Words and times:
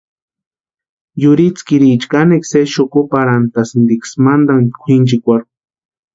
Yurhitskiriicha 1.21 2.07
kanekwa 2.11 2.47
sésï 2.51 2.71
xukuparhantʼasïntiksï 2.75 4.15
matani 4.25 4.69
kwʼinchikwaecharhu. 4.81 5.49